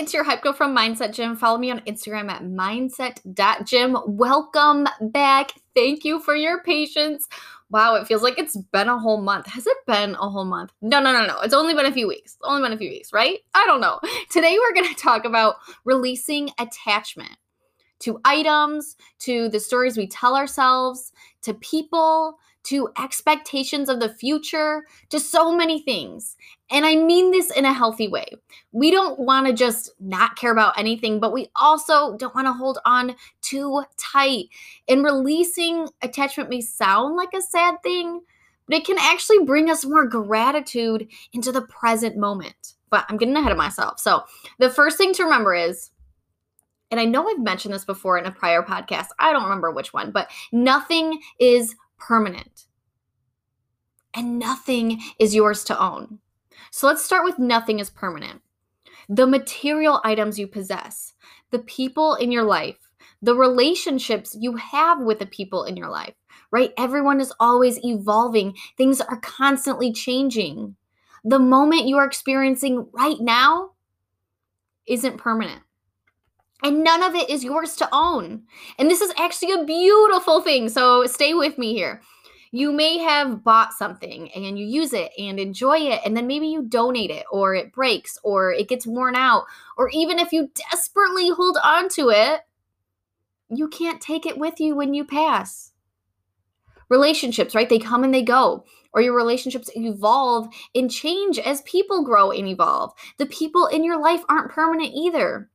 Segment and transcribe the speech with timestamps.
[0.00, 1.36] it's your hype girl from Mindset Gym.
[1.36, 3.98] Follow me on Instagram at mindset.gym.
[4.06, 5.52] Welcome back.
[5.74, 7.28] Thank you for your patience.
[7.68, 9.46] Wow, it feels like it's been a whole month.
[9.46, 10.72] Has it been a whole month?
[10.80, 11.38] No, no, no, no.
[11.40, 12.32] It's only been a few weeks.
[12.32, 13.40] It's only been a few weeks, right?
[13.52, 14.00] I don't know.
[14.30, 17.36] Today we're going to talk about releasing attachment
[17.98, 21.12] to items, to the stories we tell ourselves,
[21.42, 26.36] to people, to expectations of the future, to so many things.
[26.70, 28.26] And I mean this in a healthy way.
[28.72, 32.52] We don't want to just not care about anything, but we also don't want to
[32.52, 34.46] hold on too tight.
[34.88, 38.20] And releasing attachment may sound like a sad thing,
[38.66, 42.74] but it can actually bring us more gratitude into the present moment.
[42.90, 44.00] But I'm getting ahead of myself.
[44.00, 44.24] So,
[44.58, 45.90] the first thing to remember is
[46.90, 49.08] and I know I've mentioned this before in a prior podcast.
[49.18, 52.66] I don't remember which one, but nothing is permanent.
[54.12, 56.18] And nothing is yours to own.
[56.72, 58.40] So let's start with nothing is permanent.
[59.08, 61.14] The material items you possess,
[61.50, 62.90] the people in your life,
[63.22, 66.14] the relationships you have with the people in your life,
[66.50, 66.72] right?
[66.78, 70.76] Everyone is always evolving, things are constantly changing.
[71.24, 73.72] The moment you are experiencing right now
[74.86, 75.62] isn't permanent.
[76.62, 78.42] And none of it is yours to own.
[78.78, 80.68] And this is actually a beautiful thing.
[80.68, 82.02] So stay with me here.
[82.52, 86.48] You may have bought something and you use it and enjoy it, and then maybe
[86.48, 89.44] you donate it, or it breaks, or it gets worn out,
[89.78, 92.40] or even if you desperately hold on to it,
[93.48, 95.70] you can't take it with you when you pass.
[96.88, 97.68] Relationships, right?
[97.68, 102.48] They come and they go or your relationships evolve and change as people grow and
[102.48, 102.92] evolve.
[103.18, 105.48] The people in your life aren't permanent either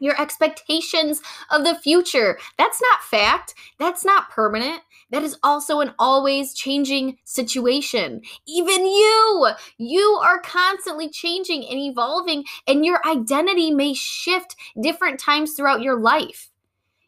[0.00, 2.38] your expectations of the future.
[2.58, 3.54] That's not fact.
[3.78, 4.82] That's not permanent.
[5.10, 8.22] That is also an always changing situation.
[8.46, 15.54] Even you, you are constantly changing and evolving, and your identity may shift different times
[15.54, 16.50] throughout your life.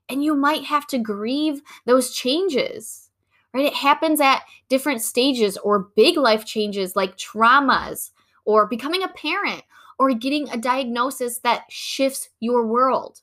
[0.08, 3.08] And you might have to grieve those changes,
[3.54, 3.66] right?
[3.66, 8.10] It happens at different stages or big life changes like traumas
[8.44, 9.62] or becoming a parent
[9.98, 13.20] or getting a diagnosis that shifts your world.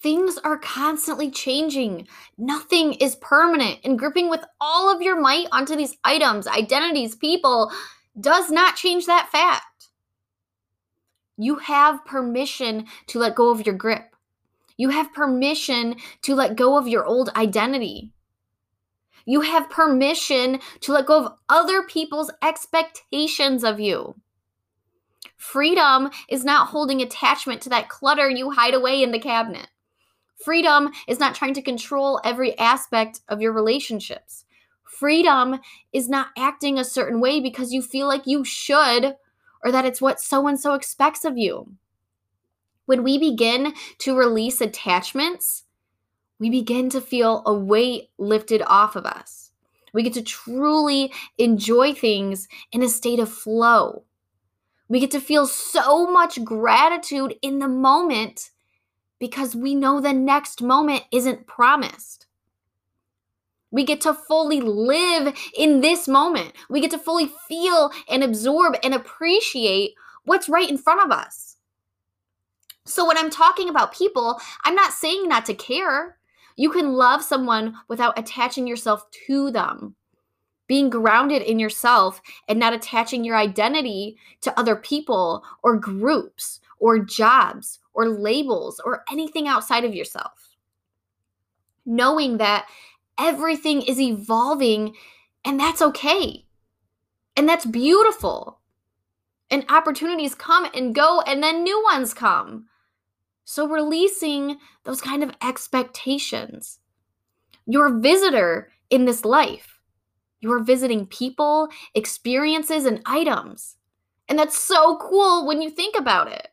[0.00, 2.06] Things are constantly changing.
[2.38, 7.72] Nothing is permanent, and gripping with all of your might onto these items, identities, people
[8.20, 9.88] does not change that fact.
[11.38, 14.14] You have permission to let go of your grip.
[14.76, 18.12] You have permission to let go of your old identity.
[19.24, 24.14] You have permission to let go of other people's expectations of you.
[25.36, 29.68] Freedom is not holding attachment to that clutter you hide away in the cabinet.
[30.42, 34.44] Freedom is not trying to control every aspect of your relationships.
[34.84, 35.60] Freedom
[35.92, 39.16] is not acting a certain way because you feel like you should
[39.64, 41.72] or that it's what so and so expects of you.
[42.86, 45.64] When we begin to release attachments,
[46.38, 49.50] we begin to feel a weight lifted off of us.
[49.92, 54.04] We get to truly enjoy things in a state of flow.
[54.88, 58.50] We get to feel so much gratitude in the moment
[59.18, 62.26] because we know the next moment isn't promised.
[63.70, 66.52] We get to fully live in this moment.
[66.70, 71.56] We get to fully feel and absorb and appreciate what's right in front of us.
[72.84, 76.18] So, when I'm talking about people, I'm not saying not to care.
[76.54, 79.96] You can love someone without attaching yourself to them
[80.66, 86.98] being grounded in yourself and not attaching your identity to other people or groups or
[86.98, 90.56] jobs or labels or anything outside of yourself.
[91.84, 92.66] Knowing that
[93.18, 94.94] everything is evolving
[95.44, 96.44] and that's okay.
[97.36, 98.60] And that's beautiful.
[99.50, 102.66] And opportunities come and go, and then new ones come.
[103.44, 106.80] So, releasing those kind of expectations.
[107.64, 109.75] Your visitor in this life
[110.40, 113.76] you're visiting people, experiences, and items.
[114.28, 116.48] And that's so cool when you think about it.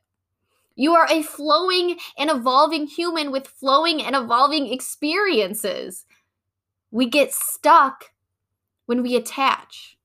[0.76, 6.06] You are a flowing and evolving human with flowing and evolving experiences.
[6.92, 8.12] We get stuck
[8.86, 9.98] when we attach.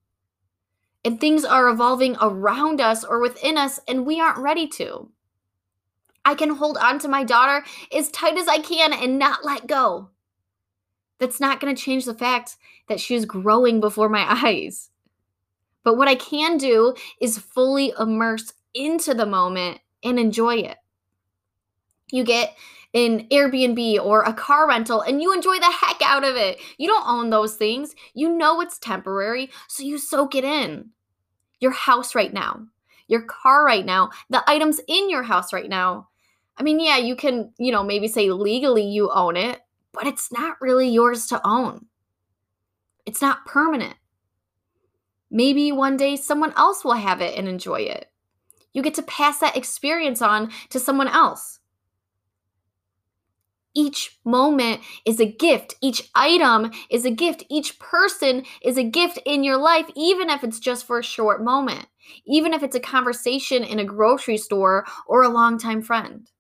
[1.04, 5.10] And things are evolving around us or within us, and we aren't ready to.
[6.24, 9.66] I can hold on to my daughter as tight as I can and not let
[9.66, 10.10] go.
[11.18, 12.56] That's not going to change the fact
[12.88, 14.90] that she is growing before my eyes.
[15.84, 20.76] But what I can do is fully immerse into the moment and enjoy it.
[22.10, 22.56] You get
[22.94, 26.58] an Airbnb or a car rental and you enjoy the heck out of it.
[26.78, 27.94] You don't own those things.
[28.14, 30.90] You know it's temporary, so you soak it in.
[31.60, 32.66] Your house right now,
[33.08, 36.08] your car right now, the items in your house right now.
[36.56, 39.60] I mean, yeah, you can, you know, maybe say legally you own it,
[39.92, 41.86] but it's not really yours to own.
[43.06, 43.96] It's not permanent.
[45.30, 48.10] Maybe one day someone else will have it and enjoy it.
[48.72, 51.58] You get to pass that experience on to someone else.
[53.74, 55.74] Each moment is a gift.
[55.80, 57.44] Each item is a gift.
[57.48, 61.44] Each person is a gift in your life, even if it's just for a short
[61.44, 61.86] moment,
[62.26, 66.30] even if it's a conversation in a grocery store or a longtime friend.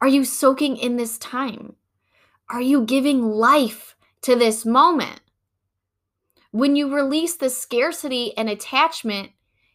[0.00, 1.74] Are you soaking in this time?
[2.48, 5.20] Are you giving life to this moment?
[6.52, 9.30] When you release the scarcity and attachment,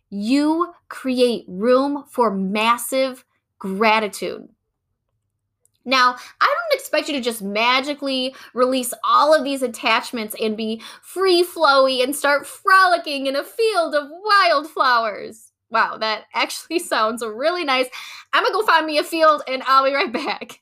[0.10, 3.24] you create room for massive
[3.60, 4.50] gratitude.
[5.86, 10.82] Now, I don't expect you to just magically release all of these attachments and be
[11.04, 15.52] free flowy and start frolicking in a field of wildflowers.
[15.70, 17.88] Wow, that actually sounds really nice.
[18.34, 20.62] I'm gonna go find me a field and I'll be right back.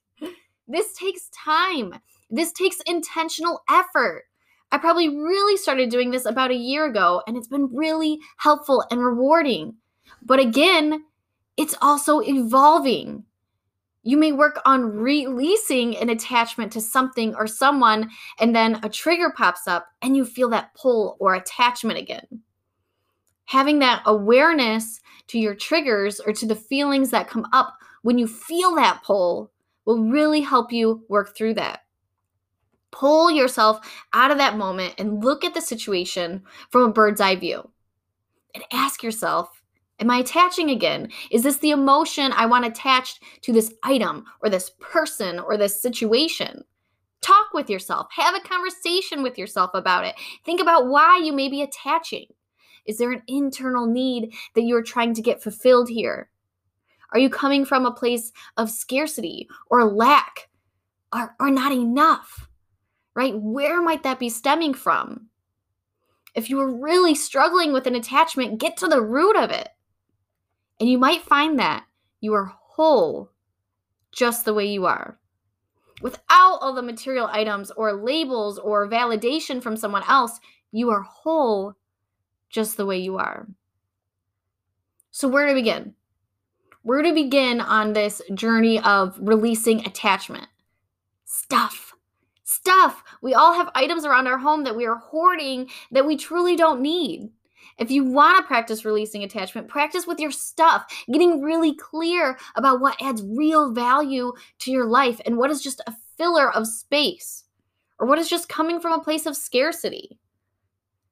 [0.67, 1.95] This takes time,
[2.29, 4.23] this takes intentional effort.
[4.71, 8.83] I probably really started doing this about a year ago, and it's been really helpful
[8.89, 9.75] and rewarding.
[10.23, 11.03] But again,
[11.57, 13.25] it's also evolving.
[14.01, 18.09] You may work on releasing an attachment to something or someone,
[18.39, 22.41] and then a trigger pops up and you feel that pull or attachment again.
[23.45, 28.27] Having that awareness to your triggers or to the feelings that come up when you
[28.27, 29.51] feel that pull
[29.85, 31.81] will really help you work through that.
[32.91, 33.79] Pull yourself
[34.13, 37.69] out of that moment and look at the situation from a bird's eye view.
[38.53, 39.49] And ask yourself
[39.99, 41.09] Am I attaching again?
[41.31, 45.81] Is this the emotion I want attached to this item or this person or this
[45.81, 46.63] situation?
[47.21, 48.07] Talk with yourself.
[48.11, 50.15] Have a conversation with yourself about it.
[50.43, 52.25] Think about why you may be attaching.
[52.85, 56.29] Is there an internal need that you're trying to get fulfilled here?
[57.11, 60.49] Are you coming from a place of scarcity or lack
[61.13, 62.49] or, or not enough?
[63.15, 63.33] Right?
[63.35, 65.27] Where might that be stemming from?
[66.33, 69.69] If you are really struggling with an attachment, get to the root of it.
[70.79, 71.85] And you might find that
[72.21, 73.29] you are whole
[74.11, 75.19] just the way you are.
[76.01, 80.39] Without all the material items or labels or validation from someone else,
[80.71, 81.75] you are whole
[82.53, 83.47] just the way you are.
[85.11, 85.95] So, where to begin?
[86.83, 90.47] Where to begin on this journey of releasing attachment?
[91.25, 91.93] Stuff.
[92.43, 93.03] Stuff.
[93.21, 96.81] We all have items around our home that we are hoarding that we truly don't
[96.81, 97.29] need.
[97.79, 102.81] If you want to practice releasing attachment, practice with your stuff, getting really clear about
[102.81, 107.45] what adds real value to your life and what is just a filler of space
[107.97, 110.19] or what is just coming from a place of scarcity.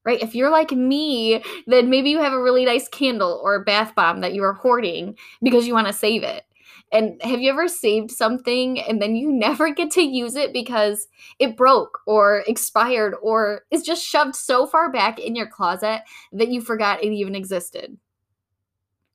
[0.03, 0.21] Right?
[0.21, 3.93] If you're like me, then maybe you have a really nice candle or a bath
[3.95, 6.43] bomb that you are hoarding because you want to save it.
[6.91, 11.07] And have you ever saved something and then you never get to use it because
[11.39, 16.01] it broke or expired or is just shoved so far back in your closet
[16.33, 17.97] that you forgot it even existed?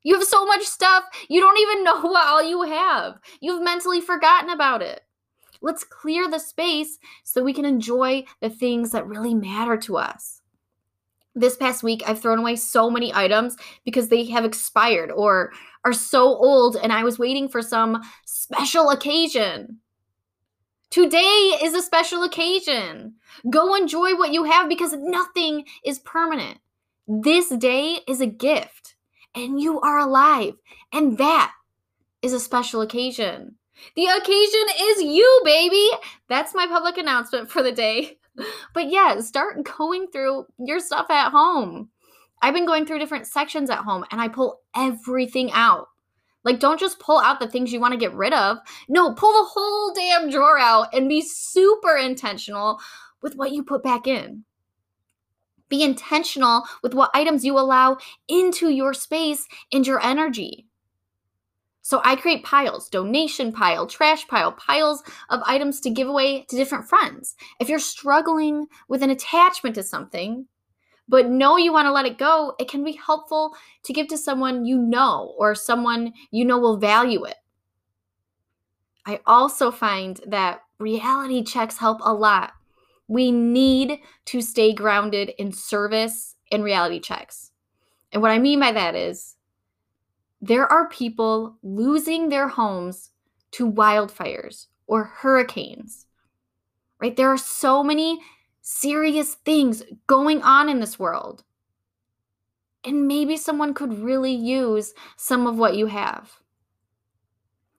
[0.03, 3.19] You have so much stuff, you don't even know what all you have.
[3.41, 5.03] You've mentally forgotten about it.
[5.63, 10.36] Let's clear the space so we can enjoy the things that really matter to us
[11.37, 15.53] this past week I've thrown away so many items because they have expired or
[15.85, 19.79] are so old and I was waiting for some special occasion.
[20.91, 23.15] Today is a special occasion.
[23.51, 26.59] Go enjoy what you have because nothing is permanent.
[27.07, 28.97] This day is a gift
[29.35, 30.55] and you are alive,
[30.93, 31.53] and that
[32.23, 33.57] is a special occasion.
[33.95, 35.89] The occasion is you, baby.
[36.29, 38.17] That's my public announcement for the day.
[38.75, 41.91] But yeah, start going through your stuff at home.
[42.43, 45.89] I've been going through different sections at home and I pull everything out.
[46.45, 48.59] Like, don't just pull out the things you want to get rid of.
[48.89, 52.79] No, pull the whole damn drawer out and be super intentional
[53.21, 54.45] with what you put back in.
[55.69, 57.97] Be intentional with what items you allow
[58.29, 60.66] into your space and your energy.
[61.87, 66.57] So I create piles, donation pile, trash pile, piles of items to give away to
[66.57, 67.37] different friends.
[67.61, 70.47] If you're struggling with an attachment to something,
[71.09, 74.19] but know you want to let it go, it can be helpful to give to
[74.19, 77.37] someone you know or someone you know will value it.
[79.07, 82.53] I also find that reality checks help a lot.
[83.07, 87.53] We need to stay grounded in service and reality checks.
[88.11, 89.36] And what I mean by that is
[90.47, 93.11] there are people losing their homes
[93.53, 96.07] to wildfires or hurricanes,
[97.01, 97.17] right?
[97.17, 98.21] There are so many
[98.63, 101.45] serious things going on in this world.
[102.85, 106.41] And maybe someone could really use some of what you have.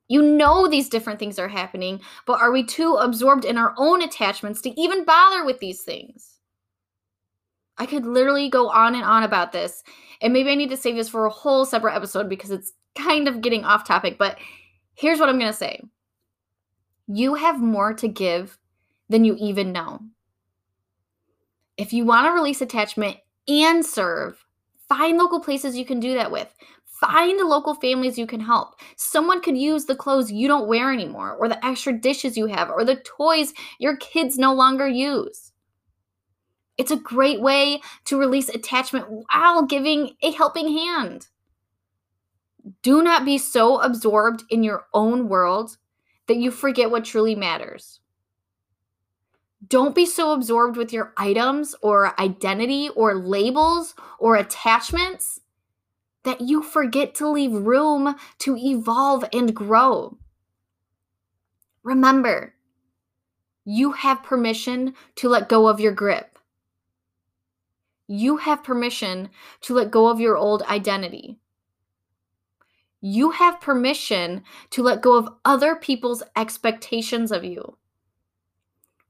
[0.09, 4.01] You know these different things are happening, but are we too absorbed in our own
[4.01, 6.37] attachments to even bother with these things?
[7.77, 9.84] I could literally go on and on about this.
[10.22, 13.27] And maybe I need to save this for a whole separate episode because it's kind
[13.27, 14.17] of getting off topic.
[14.17, 14.38] But
[14.96, 15.81] here's what I'm going to say
[17.07, 18.57] you have more to give
[19.10, 20.01] than you even know.
[21.77, 23.17] If you want to release attachment
[23.48, 24.43] and serve,
[24.89, 26.53] find local places you can do that with.
[27.00, 28.79] Find local families you can help.
[28.96, 32.72] Someone could use the clothes you don't wear anymore, or the extra dishes you have,
[32.72, 35.47] or the toys your kids no longer use.
[36.77, 41.27] It's a great way to release attachment while giving a helping hand.
[42.81, 45.77] Do not be so absorbed in your own world
[46.27, 48.00] that you forget what truly matters.
[49.67, 55.41] Don't be so absorbed with your items or identity or labels or attachments
[56.24, 60.17] that you forget to leave room to evolve and grow.
[61.84, 62.53] Remember,
[63.65, 66.37] you have permission to let go of your grip.
[68.07, 69.29] You have permission
[69.61, 71.39] to let go of your old identity.
[73.01, 77.77] You have permission to let go of other people's expectations of you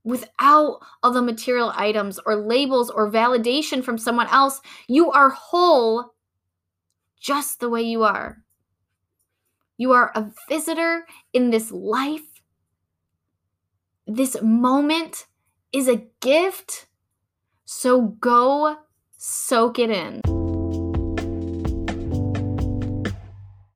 [0.03, 4.61] without all the material items or labels or validation from someone else.
[4.87, 6.13] You are whole
[7.19, 8.43] just the way you are.
[9.77, 12.41] You are a visitor in this life.
[14.07, 15.27] This moment
[15.71, 16.87] is a gift.
[17.65, 18.77] So go
[19.17, 20.37] soak it in.